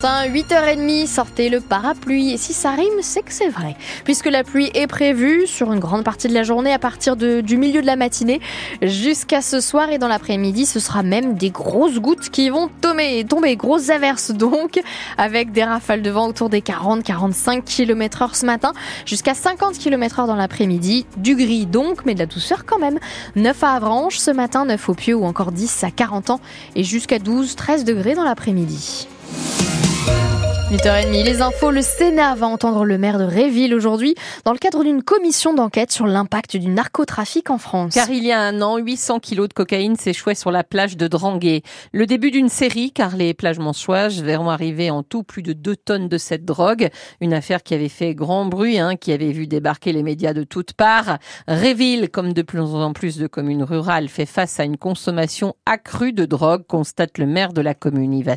8h30, 0.00 1.08
sortez 1.08 1.48
le 1.48 1.60
parapluie. 1.60 2.30
Et 2.32 2.36
si 2.36 2.52
ça 2.52 2.70
rime, 2.70 3.02
c'est 3.02 3.22
que 3.22 3.32
c'est 3.32 3.48
vrai. 3.48 3.74
Puisque 4.04 4.26
la 4.26 4.44
pluie 4.44 4.70
est 4.74 4.86
prévue 4.86 5.48
sur 5.48 5.72
une 5.72 5.80
grande 5.80 6.04
partie 6.04 6.28
de 6.28 6.34
la 6.34 6.44
journée 6.44 6.72
à 6.72 6.78
partir 6.78 7.16
du 7.16 7.56
milieu 7.56 7.80
de 7.80 7.86
la 7.86 7.96
matinée 7.96 8.40
jusqu'à 8.80 9.42
ce 9.42 9.60
soir 9.60 9.90
et 9.90 9.98
dans 9.98 10.06
l'après-midi, 10.06 10.66
ce 10.66 10.78
sera 10.78 11.02
même 11.02 11.34
des 11.34 11.50
grosses 11.50 11.98
gouttes 11.98 12.30
qui 12.30 12.48
vont 12.48 12.70
tomber, 12.80 13.24
tomber, 13.24 13.56
grosses 13.56 13.90
averses 13.90 14.30
donc, 14.30 14.80
avec 15.16 15.50
des 15.50 15.64
rafales 15.64 16.02
de 16.02 16.10
vent 16.10 16.28
autour 16.28 16.48
des 16.48 16.60
40-45 16.60 17.64
km 17.64 18.22
heure 18.22 18.36
ce 18.36 18.46
matin, 18.46 18.74
jusqu'à 19.04 19.34
50 19.34 19.78
km 19.78 20.20
heure 20.20 20.28
dans 20.28 20.36
l'après-midi. 20.36 21.06
Du 21.16 21.34
gris 21.34 21.66
donc, 21.66 22.06
mais 22.06 22.14
de 22.14 22.20
la 22.20 22.26
douceur 22.26 22.66
quand 22.66 22.78
même. 22.78 23.00
9 23.34 23.64
à 23.64 23.72
Avranches 23.72 24.18
ce 24.18 24.30
matin, 24.30 24.64
9 24.64 24.90
au 24.90 24.94
Pieux 24.94 25.16
ou 25.16 25.24
encore 25.24 25.50
10 25.50 25.82
à 25.82 25.90
40 25.90 26.30
ans 26.30 26.40
et 26.76 26.84
jusqu'à 26.84 27.18
12-13 27.18 27.82
degrés 27.82 28.14
dans 28.14 28.22
l'après-midi. 28.22 29.08
8h30, 30.70 31.24
les 31.24 31.40
infos, 31.40 31.70
le 31.70 31.80
Sénat 31.80 32.34
va 32.34 32.46
entendre 32.46 32.84
le 32.84 32.98
maire 32.98 33.18
de 33.18 33.24
Réville 33.24 33.74
aujourd'hui 33.74 34.14
dans 34.44 34.52
le 34.52 34.58
cadre 34.58 34.84
d'une 34.84 35.02
commission 35.02 35.54
d'enquête 35.54 35.90
sur 35.90 36.06
l'impact 36.06 36.58
du 36.58 36.68
narcotrafic 36.68 37.48
en 37.48 37.56
France. 37.56 37.94
Car 37.94 38.10
il 38.10 38.22
y 38.22 38.32
a 38.32 38.40
un 38.42 38.60
an, 38.60 38.76
800 38.76 39.18
kilos 39.18 39.48
de 39.48 39.54
cocaïne 39.54 39.96
s'échouaient 39.96 40.34
sur 40.34 40.50
la 40.50 40.64
plage 40.64 40.98
de 40.98 41.08
Dranguet. 41.08 41.62
Le 41.94 42.04
début 42.04 42.30
d'une 42.30 42.50
série, 42.50 42.92
car 42.92 43.16
les 43.16 43.32
plages 43.32 43.58
manchoises 43.58 44.22
verront 44.22 44.50
arriver 44.50 44.90
en 44.90 45.02
tout 45.02 45.22
plus 45.22 45.40
de 45.42 45.54
2 45.54 45.74
tonnes 45.74 46.08
de 46.10 46.18
cette 46.18 46.44
drogue. 46.44 46.90
Une 47.22 47.32
affaire 47.32 47.62
qui 47.62 47.72
avait 47.72 47.88
fait 47.88 48.14
grand 48.14 48.44
bruit, 48.44 48.78
hein, 48.78 48.96
qui 48.96 49.10
avait 49.12 49.32
vu 49.32 49.46
débarquer 49.46 49.94
les 49.94 50.02
médias 50.02 50.34
de 50.34 50.44
toutes 50.44 50.74
parts. 50.74 51.16
Réville, 51.46 52.10
comme 52.10 52.34
de 52.34 52.42
plus 52.42 52.60
en 52.60 52.92
plus 52.92 53.16
de 53.16 53.26
communes 53.26 53.62
rurales, 53.62 54.08
fait 54.08 54.26
face 54.26 54.60
à 54.60 54.64
une 54.64 54.76
consommation 54.76 55.54
accrue 55.64 56.12
de 56.12 56.26
drogue, 56.26 56.66
constate 56.66 57.16
le 57.16 57.24
maire 57.24 57.54
de 57.54 57.62
la 57.62 57.72
commune, 57.72 58.12
Yves 58.12 58.28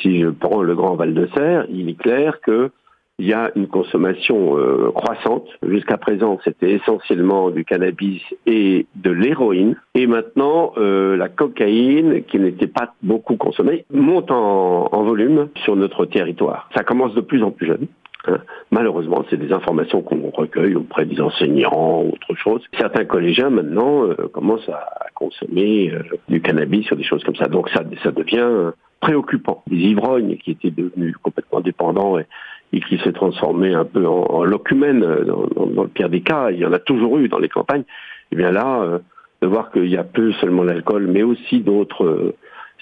si 0.00 0.20
je 0.20 0.28
prends 0.28 0.62
le 0.62 0.74
Grand 0.74 0.96
Val 0.96 1.14
de 1.14 1.28
Serre, 1.34 1.66
il 1.70 1.88
est 1.88 1.98
clair 1.98 2.40
que 2.40 2.70
il 3.20 3.26
y 3.26 3.32
a 3.32 3.50
une 3.56 3.66
consommation 3.66 4.56
euh, 4.56 4.92
croissante. 4.94 5.48
Jusqu'à 5.66 5.96
présent, 5.96 6.38
c'était 6.44 6.70
essentiellement 6.74 7.50
du 7.50 7.64
cannabis 7.64 8.22
et 8.46 8.86
de 8.94 9.10
l'héroïne. 9.10 9.74
Et 9.96 10.06
maintenant, 10.06 10.72
euh, 10.76 11.16
la 11.16 11.28
cocaïne, 11.28 12.22
qui 12.24 12.38
n'était 12.38 12.68
pas 12.68 12.94
beaucoup 13.02 13.36
consommée, 13.36 13.84
monte 13.92 14.30
en, 14.30 14.88
en, 14.92 15.02
volume 15.02 15.48
sur 15.64 15.74
notre 15.74 16.06
territoire. 16.06 16.68
Ça 16.76 16.84
commence 16.84 17.12
de 17.14 17.20
plus 17.20 17.42
en 17.42 17.50
plus 17.50 17.66
jeune. 17.66 17.88
Hein. 18.28 18.38
Malheureusement, 18.70 19.24
c'est 19.28 19.36
des 19.36 19.52
informations 19.52 20.00
qu'on 20.00 20.30
recueille 20.30 20.76
auprès 20.76 21.04
des 21.04 21.20
enseignants 21.20 22.04
ou 22.04 22.10
autre 22.10 22.36
chose. 22.36 22.62
Certains 22.78 23.04
collégiens 23.04 23.50
maintenant 23.50 24.04
euh, 24.04 24.14
commencent 24.32 24.68
à, 24.68 25.06
consommer 25.14 25.92
du 26.28 26.40
cannabis 26.40 26.88
ou 26.92 26.94
des 26.94 27.02
choses 27.02 27.24
comme 27.24 27.34
ça. 27.34 27.48
Donc 27.48 27.68
ça, 27.70 27.82
ça 28.04 28.12
devient 28.12 28.70
préoccupant. 29.00 29.62
Les 29.70 29.78
ivrognes 29.78 30.36
qui 30.36 30.52
étaient 30.52 30.70
devenus 30.70 31.16
complètement 31.22 31.60
dépendants 31.60 32.18
et, 32.18 32.26
qui 32.70 32.98
s'est 32.98 33.12
transformé 33.12 33.74
un 33.74 33.84
peu 33.84 34.06
en, 34.06 34.24
en 34.26 34.44
locumène 34.44 35.02
euh, 35.02 35.24
dans, 35.24 35.82
le 35.82 35.88
pire 35.88 36.10
des 36.10 36.20
cas, 36.20 36.50
il 36.50 36.58
y 36.58 36.66
en 36.66 36.72
a 36.72 36.78
toujours 36.78 37.18
eu 37.18 37.28
dans 37.28 37.38
les 37.38 37.48
campagnes, 37.48 37.80
et 37.80 37.84
eh 38.32 38.36
bien 38.36 38.50
là, 38.50 38.82
euh, 38.82 38.98
de 39.40 39.46
voir 39.46 39.70
qu'il 39.70 39.88
y 39.88 39.96
a 39.96 40.04
peu 40.04 40.32
seulement 40.32 40.64
l'alcool, 40.64 41.06
mais 41.06 41.22
aussi 41.22 41.60
d'autres 41.60 42.04
euh, 42.04 42.36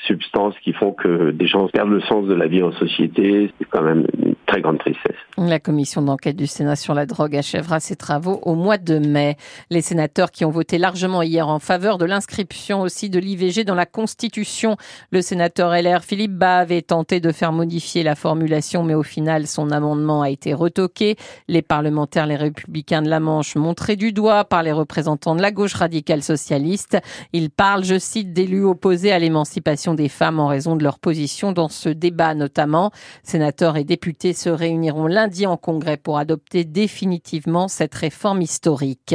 substances 0.04 0.54
qui 0.62 0.72
font 0.72 0.92
que 0.92 1.30
des 1.30 1.46
gens 1.46 1.68
perdent 1.68 1.90
le 1.90 2.00
sens 2.02 2.26
de 2.26 2.34
la 2.34 2.46
vie 2.46 2.62
en 2.62 2.72
société, 2.72 3.50
c'est 3.58 3.64
quand 3.66 3.82
même 3.82 4.06
une 4.18 4.34
très 4.46 4.60
grande 4.60 4.78
tristesse. 4.78 5.16
La 5.38 5.58
commission 5.58 6.02
d'enquête 6.02 6.36
du 6.36 6.46
Sénat 6.46 6.76
sur 6.76 6.94
la 6.94 7.06
drogue 7.06 7.36
achèvera 7.36 7.80
ses 7.80 7.96
travaux 7.96 8.40
au 8.42 8.54
mois 8.54 8.78
de 8.78 8.98
mai. 8.98 9.36
Les 9.70 9.80
sénateurs 9.80 10.30
qui 10.30 10.44
ont 10.44 10.50
voté 10.50 10.78
largement 10.78 11.22
hier 11.22 11.48
en 11.48 11.58
faveur 11.58 11.98
de 11.98 12.04
l'inscription 12.04 12.80
aussi 12.80 13.10
de 13.10 13.18
l'IVG 13.18 13.64
dans 13.64 13.74
la 13.74 13.86
Constitution. 13.86 14.76
Le 15.10 15.20
sénateur 15.20 15.70
LR 15.70 16.02
Philippe 16.04 16.34
Bas 16.34 16.58
avait 16.58 16.82
tenté 16.82 17.20
de 17.20 17.32
faire 17.32 17.52
modifier 17.52 18.02
la 18.02 18.14
formulation, 18.14 18.82
mais 18.82 18.94
au 18.94 19.02
final, 19.02 19.46
son 19.46 19.70
amendement 19.70 20.22
a 20.22 20.30
été 20.30 20.54
retoqué. 20.54 21.16
Les 21.48 21.62
parlementaires, 21.62 22.26
les 22.26 22.36
républicains 22.36 23.02
de 23.02 23.08
la 23.08 23.20
Manche, 23.20 23.56
montrés 23.56 23.96
du 23.96 24.12
doigt 24.12 24.44
par 24.44 24.62
les 24.62 24.72
représentants 24.72 25.34
de 25.34 25.42
la 25.42 25.52
gauche 25.52 25.74
radicale 25.74 26.22
socialiste. 26.22 26.98
Ils 27.32 27.50
parlent, 27.50 27.84
je 27.84 27.98
cite, 27.98 28.32
d'élus 28.32 28.64
opposés 28.64 29.12
à 29.12 29.18
l'émancipation 29.18 29.85
des 29.94 30.08
femmes 30.08 30.40
en 30.40 30.48
raison 30.48 30.76
de 30.76 30.84
leur 30.84 30.98
position 30.98 31.52
dans 31.52 31.68
ce 31.68 31.88
débat 31.88 32.34
notamment. 32.34 32.90
Sénateurs 33.22 33.76
et 33.76 33.84
députés 33.84 34.32
se 34.32 34.48
réuniront 34.48 35.06
lundi 35.06 35.46
en 35.46 35.56
congrès 35.56 35.96
pour 35.96 36.18
adopter 36.18 36.64
définitivement 36.64 37.68
cette 37.68 37.94
réforme 37.94 38.42
historique. 38.42 39.14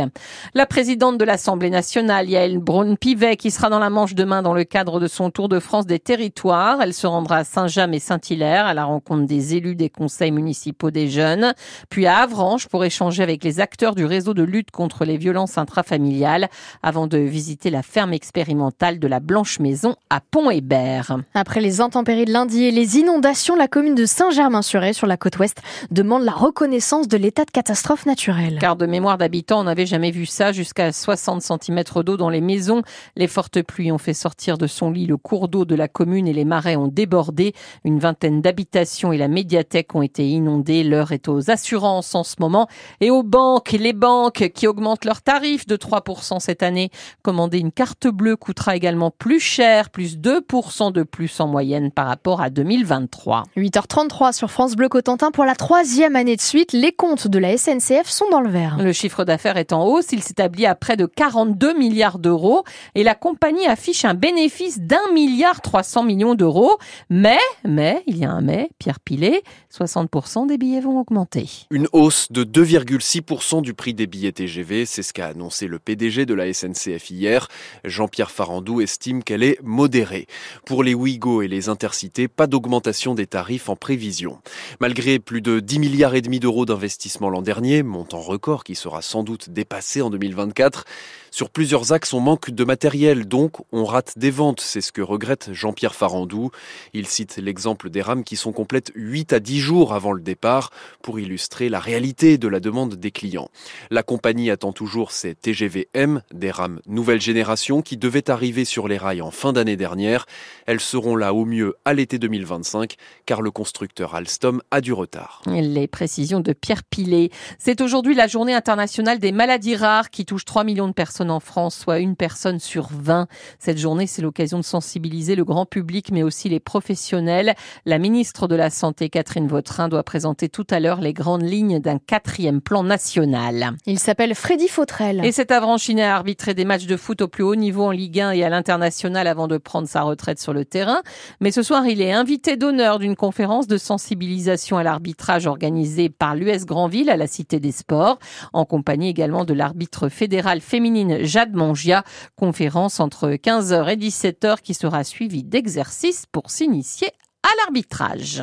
La 0.53 0.65
présidente 0.65 1.17
de 1.17 1.25
l'Assemblée 1.25 1.69
nationale, 1.69 2.29
Yael 2.29 2.59
Braun-Pivet, 2.59 3.37
qui 3.37 3.51
sera 3.51 3.69
dans 3.69 3.79
la 3.79 3.89
Manche 3.89 4.15
demain 4.15 4.41
dans 4.41 4.53
le 4.53 4.63
cadre 4.63 4.99
de 4.99 5.07
son 5.07 5.29
tour 5.29 5.49
de 5.49 5.59
France 5.59 5.85
des 5.85 5.99
territoires. 5.99 6.81
Elle 6.81 6.93
se 6.93 7.07
rendra 7.07 7.37
à 7.37 7.43
Saint-James 7.43 7.93
et 7.93 7.99
Saint-Hilaire 7.99 8.65
à 8.65 8.73
la 8.73 8.85
rencontre 8.85 9.25
des 9.25 9.55
élus 9.55 9.75
des 9.75 9.89
conseils 9.89 10.31
municipaux 10.31 10.91
des 10.91 11.09
jeunes, 11.09 11.53
puis 11.89 12.05
à 12.05 12.17
Avranches 12.17 12.67
pour 12.67 12.85
échanger 12.85 13.23
avec 13.23 13.43
les 13.43 13.59
acteurs 13.59 13.95
du 13.95 14.05
réseau 14.05 14.33
de 14.33 14.43
lutte 14.43 14.71
contre 14.71 15.05
les 15.05 15.17
violences 15.17 15.57
intrafamiliales 15.57 16.49
avant 16.83 17.07
de 17.07 17.17
visiter 17.17 17.69
la 17.69 17.83
ferme 17.83 18.13
expérimentale 18.13 18.99
de 18.99 19.07
la 19.07 19.19
Blanche 19.19 19.59
Maison 19.59 19.95
à 20.09 20.19
pont 20.19 20.49
et 20.69 21.39
après 21.39 21.61
les 21.61 21.81
intempéries 21.81 22.25
de 22.25 22.31
lundi 22.31 22.65
et 22.65 22.71
les 22.71 22.97
inondations, 22.97 23.55
la 23.55 23.67
commune 23.67 23.95
de 23.95 24.05
Saint-Germain-sur-Aie, 24.05 24.93
sur 24.93 25.07
la 25.07 25.17
côte 25.17 25.37
ouest, 25.39 25.61
demande 25.89 26.23
la 26.23 26.31
reconnaissance 26.31 27.07
de 27.07 27.17
l'état 27.17 27.45
de 27.45 27.51
catastrophe 27.51 28.05
naturelle. 28.05 28.57
Car 28.59 28.75
de 28.75 28.85
mémoire 28.85 29.17
d'habitants, 29.17 29.61
on 29.61 29.63
n'avait 29.63 29.85
jamais 29.85 30.11
vu 30.11 30.25
ça, 30.25 30.51
jusqu'à 30.51 30.91
60 30.91 31.41
cm 31.41 31.83
d'eau 32.03 32.17
dans 32.17 32.29
les 32.29 32.41
maisons. 32.41 32.81
Les 33.15 33.27
fortes 33.27 33.61
pluies 33.61 33.91
ont 33.91 33.97
fait 33.97 34.13
sortir 34.13 34.57
de 34.57 34.67
son 34.67 34.91
lit 34.91 35.07
le 35.07 35.17
cours 35.17 35.47
d'eau 35.47 35.65
de 35.65 35.75
la 35.75 35.87
commune 35.87 36.27
et 36.27 36.33
les 36.33 36.45
marais 36.45 36.75
ont 36.75 36.87
débordé. 36.87 37.53
Une 37.83 37.99
vingtaine 37.99 38.41
d'habitations 38.41 39.11
et 39.11 39.17
la 39.17 39.27
médiathèque 39.27 39.95
ont 39.95 40.01
été 40.01 40.27
inondées. 40.27 40.83
L'heure 40.83 41.11
est 41.11 41.27
aux 41.27 41.49
assurances 41.49 42.15
en 42.15 42.23
ce 42.23 42.35
moment 42.39 42.67
et 42.99 43.09
aux 43.09 43.23
banques. 43.23 43.71
Les 43.71 43.93
banques 43.93 44.51
qui 44.53 44.67
augmentent 44.67 45.05
leurs 45.05 45.21
tarifs 45.21 45.65
de 45.65 45.75
3% 45.75 46.39
cette 46.39 46.63
année. 46.63 46.91
Commander 47.23 47.59
une 47.59 47.71
carte 47.71 48.07
bleue 48.07 48.35
coûtera 48.35 48.75
également 48.75 49.11
plus 49.11 49.39
cher, 49.39 49.89
plus 49.89 50.17
2% 50.17 50.50
de 50.51 51.03
plus 51.03 51.39
en 51.39 51.47
moyenne 51.47 51.91
par 51.91 52.07
rapport 52.07 52.41
à 52.41 52.49
2023. 52.49 53.43
8h33 53.55 54.33
sur 54.33 54.51
France 54.51 54.75
Bleu 54.75 54.89
Cotentin 54.89 55.31
pour 55.31 55.45
la 55.45 55.55
troisième 55.55 56.17
année 56.17 56.35
de 56.35 56.41
suite. 56.41 56.73
Les 56.73 56.91
comptes 56.91 57.27
de 57.29 57.39
la 57.39 57.57
SNCF 57.57 58.07
sont 58.07 58.29
dans 58.29 58.41
le 58.41 58.49
vert. 58.49 58.77
Le 58.77 58.91
chiffre 58.91 59.23
d'affaires 59.23 59.55
est 59.55 59.71
en 59.71 59.85
hausse. 59.85 60.11
Il 60.11 60.21
s'établit 60.21 60.65
à 60.65 60.75
près 60.75 60.97
de 60.97 61.05
42 61.05 61.77
milliards 61.77 62.19
d'euros 62.19 62.65
et 62.95 63.03
la 63.03 63.15
compagnie 63.15 63.65
affiche 63.65 64.03
un 64.03 64.13
bénéfice 64.13 64.81
d'un 64.81 64.99
milliard 65.13 65.61
300 65.61 66.03
millions 66.03 66.35
d'euros. 66.35 66.77
Mais, 67.09 67.39
mais, 67.63 68.03
il 68.07 68.17
y 68.17 68.25
a 68.25 68.31
un 68.31 68.41
mais, 68.41 68.69
Pierre 68.77 68.99
Pilet, 68.99 69.43
60% 69.73 70.47
des 70.47 70.57
billets 70.57 70.81
vont 70.81 70.99
augmenter. 70.99 71.49
Une 71.71 71.87
hausse 71.93 72.29
de 72.29 72.43
2,6% 72.43 73.61
du 73.61 73.73
prix 73.73 73.93
des 73.93 74.07
billets 74.07 74.33
TGV, 74.33 74.85
c'est 74.85 75.03
ce 75.03 75.13
qu'a 75.13 75.27
annoncé 75.27 75.67
le 75.67 75.79
PDG 75.79 76.25
de 76.25 76.33
la 76.33 76.51
SNCF 76.51 77.09
hier. 77.09 77.47
Jean-Pierre 77.85 78.31
Farandou 78.31 78.81
estime 78.81 79.23
qu'elle 79.23 79.43
est 79.43 79.57
modérée. 79.63 80.27
Pour 80.65 80.83
les 80.83 80.93
Ouigo 80.93 81.41
et 81.41 81.47
les 81.47 81.69
Intercités, 81.69 82.27
pas 82.27 82.47
d'augmentation 82.47 83.15
des 83.15 83.27
tarifs 83.27 83.69
en 83.69 83.75
prévision. 83.75 84.39
Malgré 84.79 85.19
plus 85.19 85.41
de 85.41 85.59
10 85.59 85.79
milliards 85.79 86.15
et 86.15 86.21
demi 86.21 86.39
d'euros 86.39 86.65
d'investissement 86.65 87.29
l'an 87.29 87.41
dernier, 87.41 87.83
montant 87.83 88.21
record 88.21 88.63
qui 88.63 88.75
sera 88.75 89.01
sans 89.01 89.23
doute 89.23 89.49
dépassé 89.49 90.01
en 90.01 90.09
2024, 90.09 90.85
sur 91.33 91.49
plusieurs 91.49 91.93
axes, 91.93 92.13
on 92.13 92.19
manque 92.19 92.51
de 92.51 92.65
matériel, 92.65 93.25
donc 93.25 93.53
on 93.71 93.85
rate 93.85 94.17
des 94.17 94.31
ventes. 94.31 94.59
C'est 94.59 94.81
ce 94.81 94.91
que 94.91 95.01
regrette 95.01 95.49
Jean-Pierre 95.53 95.95
Farandou. 95.95 96.51
Il 96.93 97.07
cite 97.07 97.37
l'exemple 97.37 97.89
des 97.89 98.01
rames 98.01 98.25
qui 98.25 98.35
sont 98.35 98.51
complètes 98.51 98.91
8 98.95 99.31
à 99.31 99.39
10 99.39 99.59
jours 99.59 99.93
avant 99.93 100.11
le 100.11 100.21
départ 100.21 100.71
pour 101.01 101.21
illustrer 101.21 101.69
la 101.69 101.79
réalité 101.79 102.37
de 102.37 102.49
la 102.49 102.59
demande 102.59 102.95
des 102.95 103.11
clients. 103.11 103.49
La 103.91 104.03
compagnie 104.03 104.51
attend 104.51 104.73
toujours 104.73 105.13
ses 105.13 105.33
TGV-M, 105.33 106.21
des 106.33 106.51
rames 106.51 106.81
nouvelle 106.85 107.21
génération 107.21 107.81
qui 107.81 107.95
devaient 107.95 108.29
arriver 108.29 108.65
sur 108.65 108.89
les 108.89 108.97
rails 108.97 109.21
en 109.21 109.31
fin 109.31 109.53
d'année 109.53 109.77
dernière. 109.77 110.25
Elles 110.65 110.81
seront 110.81 111.15
là 111.15 111.33
au 111.33 111.45
mieux 111.45 111.75
à 111.85 111.93
l'été 111.93 112.19
2025 112.19 112.95
car 113.25 113.41
le 113.41 113.51
constructeur 113.51 114.15
Alstom 114.15 114.61
a 114.69 114.81
du 114.81 114.91
retard. 114.91 115.41
Les 115.45 115.87
précisions 115.87 116.41
de 116.41 116.51
Pierre 116.51 116.83
Pilet. 116.83 117.29
C'est 117.57 117.79
aujourd'hui 117.79 118.15
la 118.15 118.27
journée 118.27 118.53
internationale 118.53 119.19
des 119.19 119.31
maladies 119.31 119.77
rares 119.77 120.09
qui 120.09 120.25
touche 120.25 120.43
3 120.43 120.65
millions 120.65 120.89
de 120.89 120.93
personnes 120.93 121.20
en 121.29 121.39
France, 121.39 121.75
soit 121.75 121.99
une 121.99 122.15
personne 122.15 122.59
sur 122.59 122.89
20. 122.91 123.27
Cette 123.59 123.77
journée, 123.77 124.07
c'est 124.07 124.21
l'occasion 124.21 124.57
de 124.57 124.63
sensibiliser 124.63 125.35
le 125.35 125.43
grand 125.43 125.65
public, 125.65 126.11
mais 126.11 126.23
aussi 126.23 126.49
les 126.49 126.59
professionnels. 126.59 127.53
La 127.85 127.99
ministre 127.99 128.47
de 128.47 128.55
la 128.55 128.69
Santé, 128.69 129.09
Catherine 129.09 129.47
Vautrin, 129.47 129.89
doit 129.89 130.03
présenter 130.03 130.49
tout 130.49 130.65
à 130.69 130.79
l'heure 130.79 131.01
les 131.01 131.13
grandes 131.13 131.43
lignes 131.43 131.79
d'un 131.79 131.99
quatrième 131.99 132.61
plan 132.61 132.83
national. 132.83 133.71
Il 133.85 133.99
s'appelle 133.99 134.35
Freddy 134.35 134.67
Fautrel. 134.67 135.23
Et 135.23 135.31
cet 135.31 135.51
avranchiné 135.51 136.03
a 136.03 136.15
arbitré 136.15 136.53
des 136.53 136.65
matchs 136.65 136.85
de 136.85 136.97
foot 136.97 137.21
au 137.21 137.27
plus 137.27 137.43
haut 137.43 137.55
niveau 137.55 137.83
en 137.83 137.91
Ligue 137.91 138.19
1 138.19 138.31
et 138.31 138.43
à 138.43 138.49
l'international 138.49 139.27
avant 139.27 139.47
de 139.47 139.57
prendre 139.57 139.87
sa 139.87 140.01
retraite 140.01 140.39
sur 140.39 140.53
le 140.53 140.65
terrain. 140.65 141.01
Mais 141.39 141.51
ce 141.51 141.63
soir, 141.63 141.85
il 141.85 142.01
est 142.01 142.11
invité 142.11 142.57
d'honneur 142.57 142.99
d'une 142.99 143.15
conférence 143.15 143.67
de 143.67 143.77
sensibilisation 143.77 144.77
à 144.77 144.83
l'arbitrage 144.83 145.47
organisée 145.47 146.09
par 146.09 146.35
l'US 146.35 146.65
Grandville 146.65 147.09
à 147.09 147.17
la 147.17 147.27
Cité 147.27 147.59
des 147.59 147.71
Sports, 147.71 148.19
en 148.53 148.65
compagnie 148.65 149.09
également 149.09 149.45
de 149.45 149.53
l'arbitre 149.53 150.09
fédéral 150.09 150.61
féminine 150.61 151.10
Jade 151.21 151.53
Mongia. 151.53 152.03
Conférence 152.35 152.99
entre 152.99 153.29
15h 153.31 153.89
et 153.89 153.97
17h 153.97 154.61
qui 154.61 154.73
sera 154.73 155.03
suivie 155.03 155.43
d'exercices 155.43 156.25
pour 156.31 156.49
s'initier 156.49 157.09
à 157.43 157.49
l'arbitrage. 157.59 158.39